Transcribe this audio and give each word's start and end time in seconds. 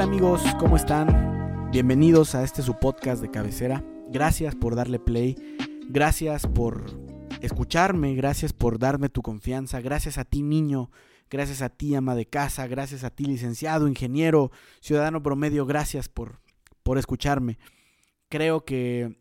Hola 0.00 0.08
amigos, 0.08 0.40
¿cómo 0.58 0.76
están? 0.76 1.70
Bienvenidos 1.72 2.34
a 2.34 2.42
este 2.42 2.62
su 2.62 2.78
podcast 2.78 3.20
de 3.20 3.30
cabecera. 3.30 3.84
Gracias 4.08 4.54
por 4.54 4.74
darle 4.74 4.98
play, 4.98 5.36
gracias 5.90 6.46
por 6.46 6.86
escucharme, 7.42 8.14
gracias 8.14 8.54
por 8.54 8.78
darme 8.78 9.10
tu 9.10 9.20
confianza, 9.20 9.82
gracias 9.82 10.16
a 10.16 10.24
ti 10.24 10.42
niño, 10.42 10.90
gracias 11.28 11.60
a 11.60 11.68
ti 11.68 11.94
ama 11.94 12.14
de 12.14 12.24
casa, 12.24 12.66
gracias 12.66 13.04
a 13.04 13.10
ti 13.10 13.26
licenciado, 13.26 13.88
ingeniero, 13.88 14.50
ciudadano 14.80 15.22
promedio, 15.22 15.66
gracias 15.66 16.08
por, 16.08 16.40
por 16.82 16.96
escucharme. 16.96 17.58
Creo 18.30 18.64
que 18.64 19.18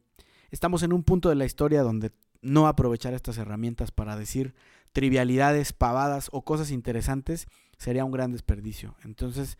estamos 0.49 0.81
en 0.83 0.93
un 0.93 1.03
punto 1.03 1.27
de 1.27 1.35
la 1.35 1.43
historia 1.43 1.83
donde 1.83 2.13
no 2.41 2.67
aprovechar 2.67 3.13
estas 3.13 3.38
herramientas 3.38 3.91
para 3.91 4.16
decir 4.16 4.55
trivialidades, 4.93 5.73
pavadas 5.73 6.30
o 6.31 6.45
cosas 6.45 6.71
interesantes 6.71 7.47
sería 7.77 8.05
un 8.05 8.13
gran 8.13 8.31
desperdicio. 8.31 8.95
Entonces, 9.03 9.57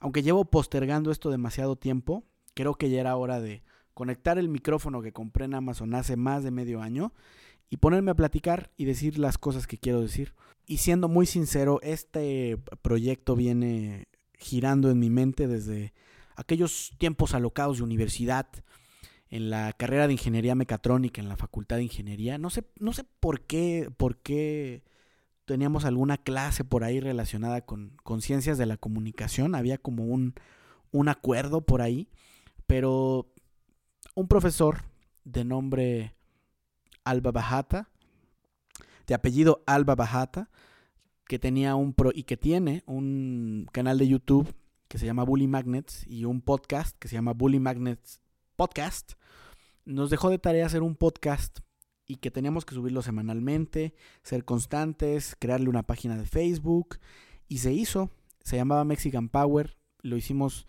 aunque 0.00 0.22
llevo 0.22 0.44
postergando 0.44 1.10
esto 1.10 1.30
demasiado 1.30 1.76
tiempo, 1.76 2.24
creo 2.54 2.74
que 2.74 2.90
ya 2.90 3.00
era 3.00 3.16
hora 3.16 3.40
de 3.40 3.62
conectar 3.94 4.38
el 4.38 4.48
micrófono 4.48 5.02
que 5.02 5.12
compré 5.12 5.46
en 5.46 5.54
Amazon 5.54 5.94
hace 5.94 6.16
más 6.16 6.44
de 6.44 6.50
medio 6.50 6.82
año 6.82 7.12
y 7.70 7.78
ponerme 7.78 8.10
a 8.10 8.16
platicar 8.16 8.70
y 8.76 8.84
decir 8.84 9.18
las 9.18 9.38
cosas 9.38 9.66
que 9.66 9.78
quiero 9.78 10.00
decir. 10.00 10.34
Y 10.66 10.78
siendo 10.78 11.08
muy 11.08 11.26
sincero, 11.26 11.80
este 11.82 12.58
proyecto 12.82 13.36
viene 13.36 14.08
girando 14.38 14.90
en 14.90 14.98
mi 14.98 15.10
mente 15.10 15.48
desde 15.48 15.94
aquellos 16.36 16.92
tiempos 16.98 17.34
alocados 17.34 17.78
de 17.78 17.84
universidad, 17.84 18.46
en 19.28 19.50
la 19.50 19.72
carrera 19.72 20.06
de 20.06 20.12
ingeniería 20.12 20.54
mecatrónica 20.54 21.20
en 21.20 21.28
la 21.28 21.36
facultad 21.36 21.76
de 21.76 21.84
ingeniería. 21.84 22.38
No 22.38 22.50
sé, 22.50 22.64
no 22.78 22.92
sé 22.92 23.04
por 23.20 23.42
qué, 23.42 23.90
por 23.96 24.18
qué 24.18 24.82
teníamos 25.46 25.84
alguna 25.84 26.18
clase 26.18 26.64
por 26.64 26.84
ahí 26.84 27.00
relacionada 27.00 27.62
con, 27.62 27.96
con 28.02 28.20
ciencias 28.20 28.58
de 28.58 28.66
la 28.66 28.76
comunicación. 28.76 29.54
Había 29.54 29.78
como 29.78 30.04
un, 30.04 30.34
un 30.90 31.08
acuerdo 31.08 31.62
por 31.62 31.80
ahí. 31.80 32.08
Pero 32.66 33.32
un 34.14 34.28
profesor 34.28 34.82
de 35.24 35.44
nombre 35.44 36.14
Alba 37.04 37.30
Bajata, 37.30 37.88
de 39.06 39.14
apellido 39.14 39.62
Alba 39.66 39.94
Bajata, 39.94 40.50
que 41.28 41.38
tenía 41.38 41.74
un 41.76 41.92
pro 41.92 42.10
y 42.12 42.24
que 42.24 42.36
tiene 42.36 42.82
un 42.86 43.68
canal 43.72 43.98
de 43.98 44.08
YouTube 44.08 44.54
que 44.88 44.98
se 44.98 45.06
llama 45.06 45.24
Bully 45.24 45.46
Magnets 45.46 46.06
y 46.06 46.24
un 46.24 46.40
podcast 46.40 46.96
que 46.98 47.08
se 47.08 47.14
llama 47.14 47.32
Bully 47.32 47.60
Magnets 47.60 48.20
Podcast, 48.56 49.12
nos 49.84 50.10
dejó 50.10 50.30
de 50.30 50.38
tarea 50.38 50.66
hacer 50.66 50.82
un 50.82 50.96
podcast 50.96 51.60
y 52.06 52.16
que 52.16 52.30
teníamos 52.30 52.64
que 52.64 52.74
subirlo 52.74 53.02
semanalmente, 53.02 53.94
ser 54.22 54.44
constantes, 54.44 55.36
crearle 55.38 55.68
una 55.68 55.84
página 55.84 56.16
de 56.16 56.26
Facebook 56.26 56.98
y 57.48 57.58
se 57.58 57.72
hizo, 57.72 58.10
se 58.42 58.56
llamaba 58.56 58.84
Mexican 58.84 59.28
Power, 59.28 59.76
lo 60.02 60.16
hicimos 60.16 60.66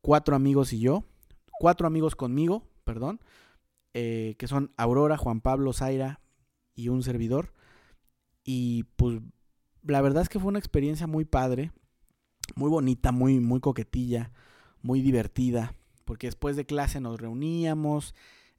cuatro 0.00 0.34
amigos 0.34 0.72
y 0.72 0.80
yo, 0.80 1.04
cuatro 1.60 1.86
amigos 1.86 2.16
conmigo, 2.16 2.64
perdón, 2.84 3.20
eh, 3.94 4.36
que 4.38 4.48
son 4.48 4.72
Aurora, 4.76 5.16
Juan 5.16 5.40
Pablo, 5.40 5.72
Zaira 5.72 6.20
y 6.74 6.88
un 6.88 7.02
servidor. 7.02 7.52
Y 8.44 8.84
pues 8.96 9.20
la 9.82 10.00
verdad 10.00 10.22
es 10.22 10.28
que 10.28 10.38
fue 10.38 10.48
una 10.48 10.58
experiencia 10.58 11.06
muy 11.06 11.24
padre, 11.24 11.72
muy 12.54 12.70
bonita, 12.70 13.12
muy, 13.12 13.40
muy 13.40 13.60
coquetilla, 13.60 14.32
muy 14.80 15.02
divertida 15.02 15.74
porque 16.08 16.26
después 16.26 16.56
de 16.56 16.64
clase 16.64 17.02
nos 17.02 17.20
reuníamos, 17.20 18.14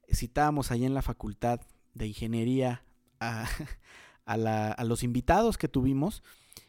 citábamos 0.08 0.70
allí 0.70 0.86
en 0.86 0.94
la 0.94 1.02
facultad 1.02 1.62
de 2.00 2.08
ingeniería 2.08 2.84
a, 3.20 3.48
a, 4.26 4.84
los 4.86 5.04
invitados 5.04 5.58
que 5.60 5.68
tuvimos. 5.68 6.24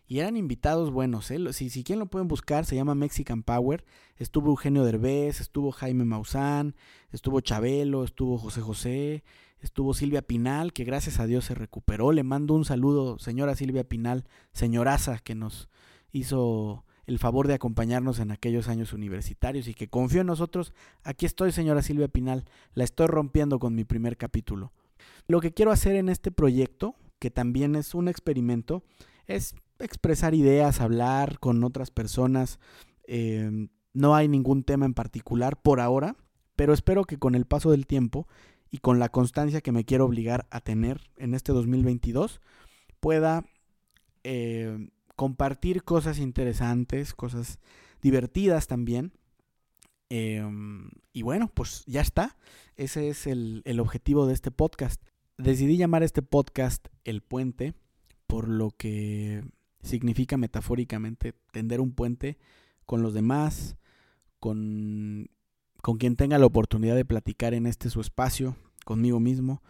Y 0.06 0.18
eran 0.18 0.36
invitados 0.36 0.90
buenos, 0.90 1.30
¿eh? 1.30 1.38
Si, 1.52 1.70
si 1.70 1.84
quieren 1.84 2.00
lo 2.00 2.06
pueden 2.06 2.26
buscar, 2.26 2.66
se 2.66 2.74
llama 2.74 2.96
Mexican 2.96 3.44
Power. 3.44 3.84
Estuvo 4.16 4.50
Eugenio 4.50 4.84
Derbez, 4.84 5.40
estuvo 5.40 5.70
Jaime 5.70 6.04
Maussan, 6.04 6.74
estuvo 7.12 7.40
Chabelo, 7.40 8.02
estuvo 8.02 8.36
José 8.36 8.60
José, 8.60 9.24
estuvo 9.60 9.94
Silvia 9.94 10.22
Pinal, 10.22 10.72
que 10.72 10.82
gracias 10.82 11.20
a 11.20 11.26
Dios 11.26 11.44
se 11.44 11.54
recuperó. 11.54 12.10
Le 12.10 12.24
mando 12.24 12.54
un 12.54 12.64
saludo, 12.64 13.20
señora 13.20 13.54
Silvia 13.54 13.84
Pinal, 13.84 14.26
señoraza, 14.52 15.18
que 15.18 15.36
nos 15.36 15.68
hizo 16.10 16.84
el 17.06 17.20
favor 17.20 17.46
de 17.46 17.54
acompañarnos 17.54 18.18
en 18.18 18.32
aquellos 18.32 18.66
años 18.66 18.92
universitarios 18.92 19.68
y 19.68 19.74
que 19.74 19.88
confió 19.88 20.22
en 20.22 20.26
nosotros. 20.26 20.72
Aquí 21.04 21.24
estoy, 21.24 21.52
señora 21.52 21.82
Silvia 21.82 22.08
Pinal, 22.08 22.46
la 22.74 22.82
estoy 22.82 23.06
rompiendo 23.06 23.60
con 23.60 23.76
mi 23.76 23.84
primer 23.84 24.16
capítulo. 24.16 24.72
Lo 25.26 25.40
que 25.40 25.52
quiero 25.52 25.70
hacer 25.70 25.96
en 25.96 26.08
este 26.08 26.30
proyecto, 26.30 26.96
que 27.18 27.30
también 27.30 27.76
es 27.76 27.94
un 27.94 28.08
experimento, 28.08 28.82
es 29.26 29.54
expresar 29.78 30.34
ideas, 30.34 30.80
hablar 30.80 31.38
con 31.38 31.62
otras 31.64 31.90
personas. 31.90 32.58
Em, 33.04 33.68
no 33.92 34.14
hay 34.14 34.28
ningún 34.28 34.62
tema 34.62 34.86
en 34.86 34.94
particular 34.94 35.60
por 35.60 35.80
ahora, 35.80 36.16
pero 36.56 36.72
espero 36.72 37.04
que 37.04 37.18
con 37.18 37.34
el 37.34 37.46
paso 37.46 37.70
del 37.70 37.86
tiempo 37.86 38.28
y 38.70 38.78
con 38.78 38.98
la 38.98 39.08
constancia 39.08 39.60
que 39.60 39.72
me 39.72 39.84
quiero 39.84 40.04
obligar 40.04 40.46
a 40.50 40.60
tener 40.60 41.10
en 41.16 41.34
este 41.34 41.52
2022, 41.52 42.40
pueda 43.00 43.44
eh, 44.22 44.90
compartir 45.16 45.82
cosas 45.82 46.18
interesantes, 46.18 47.14
cosas 47.14 47.58
divertidas 48.00 48.66
también. 48.66 49.12
Em, 50.10 50.90
y 51.12 51.22
bueno, 51.22 51.50
pues 51.52 51.84
ya 51.86 52.02
está. 52.02 52.36
Ese 52.76 53.08
es 53.08 53.26
el, 53.26 53.62
el 53.64 53.80
objetivo 53.80 54.26
de 54.26 54.34
este 54.34 54.50
podcast. 54.50 55.02
Decidí 55.38 55.78
llamar 55.78 56.02
este 56.02 56.20
podcast 56.20 56.88
El 57.04 57.22
Puente, 57.22 57.74
por 58.26 58.48
lo 58.48 58.70
que 58.70 59.42
significa 59.82 60.36
metafóricamente 60.36 61.34
tender 61.52 61.80
un 61.80 61.92
puente 61.92 62.38
con 62.84 63.02
los 63.02 63.14
demás, 63.14 63.76
con, 64.38 65.30
con 65.80 65.96
quien 65.96 66.16
tenga 66.16 66.38
la 66.38 66.46
oportunidad 66.46 66.96
de 66.96 67.04
platicar 67.04 67.54
en 67.54 67.66
este 67.66 67.88
su 67.88 68.00
espacio, 68.00 68.56
conmigo 68.84 69.20
mismo, 69.20 69.62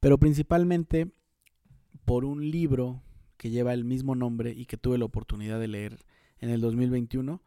pero 0.00 0.18
principalmente 0.18 1.10
por 2.04 2.24
un 2.24 2.50
libro 2.50 3.02
que 3.36 3.50
lleva 3.50 3.72
el 3.72 3.84
mismo 3.84 4.14
nombre 4.14 4.52
y 4.52 4.66
que 4.66 4.76
tuve 4.76 4.98
la 4.98 5.04
oportunidad 5.04 5.58
de 5.60 5.68
leer 5.68 5.98
en 6.38 6.50
el 6.50 6.60
2021. 6.60 7.42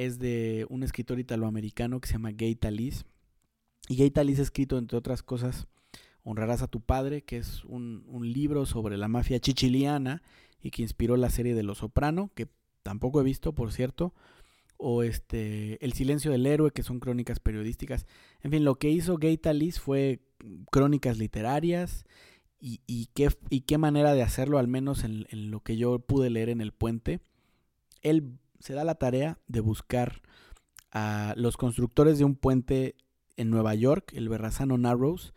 Es 0.00 0.18
de 0.18 0.66
un 0.70 0.82
escritor 0.82 1.18
italoamericano 1.18 2.00
que 2.00 2.08
se 2.08 2.14
llama 2.14 2.32
Gay 2.32 2.54
Talis. 2.54 3.04
Y 3.88 3.96
Gay 3.96 4.10
Talis 4.10 4.38
ha 4.38 4.42
escrito, 4.42 4.78
entre 4.78 4.96
otras 4.96 5.22
cosas, 5.22 5.66
Honrarás 6.22 6.60
a 6.62 6.68
tu 6.68 6.80
padre, 6.80 7.22
que 7.22 7.38
es 7.38 7.64
un, 7.64 8.04
un 8.06 8.30
libro 8.30 8.66
sobre 8.66 8.98
la 8.98 9.08
mafia 9.08 9.40
chichiliana 9.40 10.22
y 10.62 10.70
que 10.70 10.82
inspiró 10.82 11.16
la 11.16 11.30
serie 11.30 11.54
de 11.54 11.62
Los 11.62 11.78
Soprano, 11.78 12.30
que 12.34 12.46
tampoco 12.82 13.20
he 13.20 13.24
visto, 13.24 13.54
por 13.54 13.72
cierto, 13.72 14.14
o 14.76 15.02
este 15.02 15.82
El 15.84 15.92
silencio 15.92 16.30
del 16.30 16.46
héroe, 16.46 16.72
que 16.72 16.82
son 16.82 17.00
crónicas 17.00 17.40
periodísticas. 17.40 18.06
En 18.42 18.50
fin, 18.50 18.64
lo 18.64 18.76
que 18.76 18.90
hizo 18.90 19.16
Gay 19.16 19.38
Talis 19.38 19.80
fue 19.80 20.20
crónicas 20.70 21.18
literarias 21.18 22.04
y, 22.62 23.08
qué, 23.14 23.30
y 23.48 23.62
qué 23.62 23.78
manera 23.78 24.12
de 24.12 24.22
hacerlo, 24.22 24.58
al 24.58 24.68
menos 24.68 25.04
en, 25.04 25.26
lo 25.50 25.60
que 25.60 25.76
yo 25.76 25.98
pude 25.98 26.28
leer 26.28 26.50
en 26.50 26.60
el 26.60 26.72
puente. 26.72 27.20
Él 28.02 28.38
se 28.60 28.74
da 28.74 28.84
la 28.84 28.94
tarea 28.94 29.38
de 29.48 29.60
buscar 29.60 30.22
a 30.92 31.34
los 31.36 31.56
constructores 31.56 32.18
de 32.18 32.24
un 32.24 32.36
puente 32.36 32.96
en 33.36 33.50
Nueva 33.50 33.74
York, 33.74 34.12
el 34.14 34.28
Berrazano 34.28 34.78
Narrows, 34.78 35.32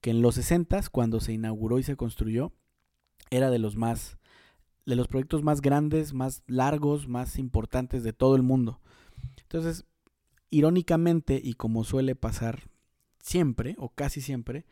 que 0.00 0.10
en 0.10 0.20
los 0.20 0.34
60 0.34 0.80
cuando 0.90 1.20
se 1.20 1.32
inauguró 1.32 1.78
y 1.78 1.82
se 1.82 1.96
construyó, 1.96 2.52
era 3.30 3.50
de 3.50 3.58
los 3.58 3.76
más 3.76 4.18
de 4.86 4.96
los 4.96 5.08
proyectos 5.08 5.42
más 5.42 5.62
grandes, 5.62 6.12
más 6.12 6.42
largos, 6.46 7.08
más 7.08 7.38
importantes 7.38 8.02
de 8.02 8.12
todo 8.12 8.36
el 8.36 8.42
mundo. 8.42 8.80
Entonces, 9.40 9.86
irónicamente 10.50 11.40
y 11.42 11.54
como 11.54 11.84
suele 11.84 12.14
pasar 12.14 12.68
siempre 13.18 13.76
o 13.78 13.88
casi 13.88 14.20
siempre, 14.20 14.66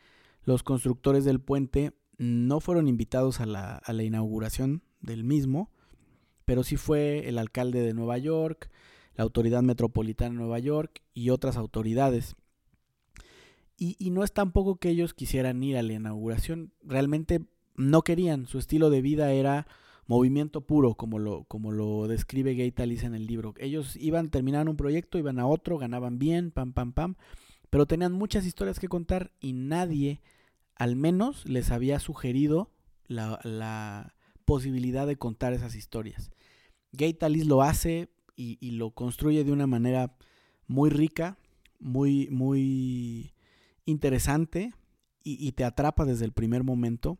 los 0.44 0.62
constructores 0.62 1.24
del 1.24 1.40
puente 1.40 1.94
no 2.18 2.60
fueron 2.60 2.88
invitados 2.88 3.40
a 3.40 3.46
la, 3.46 3.76
a 3.76 3.92
la 3.94 4.02
inauguración 4.02 4.82
del 5.00 5.24
mismo, 5.24 5.70
pero 6.52 6.64
sí 6.64 6.76
fue 6.76 7.30
el 7.30 7.38
alcalde 7.38 7.80
de 7.80 7.94
Nueva 7.94 8.18
York, 8.18 8.68
la 9.14 9.24
Autoridad 9.24 9.62
Metropolitana 9.62 10.32
de 10.32 10.36
Nueva 10.36 10.58
York 10.58 11.00
y 11.14 11.30
otras 11.30 11.56
autoridades. 11.56 12.36
Y, 13.78 13.96
y, 13.98 14.10
no 14.10 14.22
es 14.22 14.34
tampoco 14.34 14.76
que 14.76 14.90
ellos 14.90 15.14
quisieran 15.14 15.62
ir 15.62 15.78
a 15.78 15.82
la 15.82 15.94
inauguración, 15.94 16.74
realmente 16.82 17.40
no 17.74 18.02
querían, 18.02 18.44
su 18.44 18.58
estilo 18.58 18.90
de 18.90 19.00
vida 19.00 19.32
era 19.32 19.66
movimiento 20.06 20.60
puro, 20.60 20.94
como 20.94 21.18
lo, 21.18 21.44
como 21.44 21.72
lo 21.72 22.06
describe 22.06 22.54
Gay 22.54 22.70
Talis 22.70 23.02
en 23.04 23.14
el 23.14 23.26
libro. 23.26 23.54
Ellos 23.56 23.96
iban, 23.96 24.28
terminaban 24.28 24.68
un 24.68 24.76
proyecto, 24.76 25.16
iban 25.16 25.38
a 25.38 25.46
otro, 25.46 25.78
ganaban 25.78 26.18
bien, 26.18 26.50
pam, 26.50 26.74
pam, 26.74 26.92
pam, 26.92 27.14
pero 27.70 27.86
tenían 27.86 28.12
muchas 28.12 28.44
historias 28.44 28.78
que 28.78 28.88
contar 28.88 29.32
y 29.40 29.54
nadie 29.54 30.20
al 30.76 30.96
menos 30.96 31.48
les 31.48 31.70
había 31.70 31.98
sugerido 31.98 32.68
la, 33.06 34.12
posibilidad 34.52 35.06
de 35.06 35.16
contar 35.16 35.54
esas 35.54 35.74
historias. 35.74 36.30
Gay 36.92 37.14
Talis 37.14 37.46
lo 37.46 37.62
hace 37.62 38.10
y, 38.36 38.72
lo 38.72 38.90
construye 38.90 39.44
de 39.44 39.52
una 39.52 39.66
manera 39.66 40.14
muy 40.66 40.90
rica, 40.90 41.38
muy, 41.80 42.28
muy 42.28 43.32
interesante 43.86 44.74
y, 45.24 45.52
te 45.52 45.64
atrapa 45.64 46.04
desde 46.04 46.26
el 46.26 46.32
primer 46.32 46.64
momento. 46.64 47.16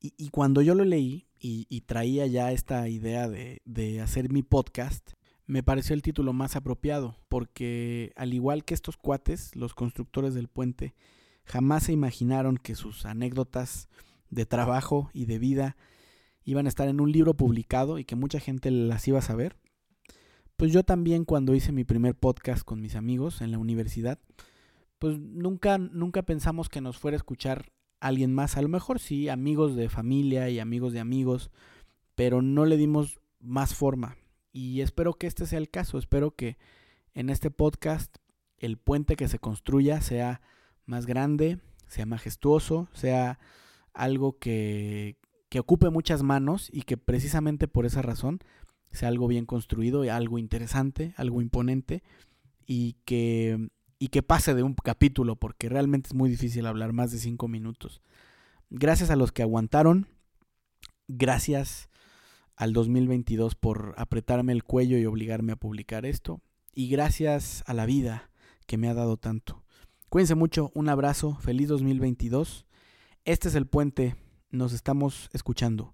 Y, 0.00 0.30
cuando 0.30 0.60
yo 0.60 0.74
lo 0.74 0.84
leí 0.84 1.28
y, 1.38 1.80
traía 1.82 2.26
ya 2.26 2.50
esta 2.50 2.88
idea 2.88 3.28
de, 3.28 3.62
de 3.64 4.00
hacer 4.00 4.28
mi 4.28 4.42
podcast, 4.42 5.12
me 5.46 5.62
pareció 5.62 5.94
el 5.94 6.02
título 6.02 6.32
más 6.32 6.56
apropiado, 6.56 7.16
porque 7.28 8.12
al 8.16 8.34
igual 8.34 8.64
que 8.64 8.74
estos 8.74 8.96
cuates, 8.96 9.54
los 9.54 9.72
constructores 9.72 10.34
del 10.34 10.48
puente, 10.48 10.96
jamás 11.44 11.84
se 11.84 11.92
imaginaron 11.92 12.56
que 12.56 12.74
sus 12.74 13.06
anécdotas 13.06 13.88
de 14.32 14.46
trabajo 14.46 15.10
y 15.12 15.26
de 15.26 15.38
vida 15.38 15.76
iban 16.42 16.66
a 16.66 16.68
estar 16.70 16.88
en 16.88 17.00
un 17.00 17.12
libro 17.12 17.34
publicado 17.34 17.98
y 17.98 18.04
que 18.04 18.16
mucha 18.16 18.40
gente 18.40 18.70
las 18.70 19.06
iba 19.06 19.18
a 19.18 19.22
saber. 19.22 19.56
Pues 20.56 20.72
yo 20.72 20.82
también 20.82 21.24
cuando 21.24 21.54
hice 21.54 21.70
mi 21.70 21.84
primer 21.84 22.14
podcast 22.16 22.64
con 22.64 22.80
mis 22.80 22.96
amigos 22.96 23.42
en 23.42 23.50
la 23.52 23.58
universidad, 23.58 24.18
pues 24.98 25.18
nunca, 25.18 25.78
nunca 25.78 26.22
pensamos 26.22 26.68
que 26.68 26.80
nos 26.80 26.98
fuera 26.98 27.14
a 27.14 27.18
escuchar 27.18 27.72
alguien 28.00 28.34
más. 28.34 28.56
A 28.56 28.62
lo 28.62 28.68
mejor 28.68 28.98
sí, 28.98 29.28
amigos 29.28 29.76
de 29.76 29.88
familia 29.88 30.48
y 30.48 30.58
amigos 30.58 30.92
de 30.92 31.00
amigos, 31.00 31.50
pero 32.14 32.40
no 32.40 32.64
le 32.64 32.76
dimos 32.76 33.20
más 33.38 33.74
forma. 33.74 34.16
Y 34.50 34.80
espero 34.80 35.14
que 35.14 35.26
este 35.26 35.46
sea 35.46 35.58
el 35.58 35.70
caso. 35.70 35.98
Espero 35.98 36.34
que 36.34 36.56
en 37.14 37.28
este 37.28 37.50
podcast 37.50 38.16
el 38.56 38.78
puente 38.78 39.16
que 39.16 39.28
se 39.28 39.38
construya 39.38 40.00
sea 40.00 40.40
más 40.86 41.04
grande, 41.04 41.58
sea 41.86 42.06
majestuoso, 42.06 42.88
sea 42.92 43.38
algo 43.94 44.38
que, 44.38 45.16
que 45.48 45.60
ocupe 45.60 45.90
muchas 45.90 46.22
manos 46.22 46.68
y 46.72 46.82
que 46.82 46.96
precisamente 46.96 47.68
por 47.68 47.86
esa 47.86 48.02
razón 48.02 48.40
sea 48.90 49.08
algo 49.08 49.26
bien 49.26 49.46
construido, 49.46 50.02
algo 50.12 50.38
interesante, 50.38 51.14
algo 51.16 51.40
imponente 51.40 52.02
y 52.66 52.96
que, 53.04 53.68
y 53.98 54.08
que 54.08 54.22
pase 54.22 54.54
de 54.54 54.62
un 54.62 54.74
capítulo, 54.74 55.36
porque 55.36 55.68
realmente 55.68 56.08
es 56.08 56.14
muy 56.14 56.30
difícil 56.30 56.66
hablar 56.66 56.92
más 56.92 57.10
de 57.10 57.18
cinco 57.18 57.48
minutos. 57.48 58.00
Gracias 58.70 59.10
a 59.10 59.16
los 59.16 59.32
que 59.32 59.42
aguantaron, 59.42 60.08
gracias 61.08 61.88
al 62.56 62.72
2022 62.72 63.54
por 63.54 63.94
apretarme 63.96 64.52
el 64.52 64.64
cuello 64.64 64.98
y 64.98 65.06
obligarme 65.06 65.52
a 65.52 65.56
publicar 65.56 66.06
esto, 66.06 66.40
y 66.74 66.88
gracias 66.88 67.62
a 67.66 67.74
la 67.74 67.86
vida 67.86 68.30
que 68.66 68.78
me 68.78 68.88
ha 68.88 68.94
dado 68.94 69.16
tanto. 69.16 69.62
Cuídense 70.08 70.34
mucho, 70.34 70.70
un 70.74 70.88
abrazo, 70.88 71.36
feliz 71.36 71.68
2022. 71.68 72.66
Este 73.24 73.46
es 73.46 73.54
el 73.54 73.66
puente, 73.66 74.16
nos 74.50 74.72
estamos 74.72 75.30
escuchando. 75.32 75.90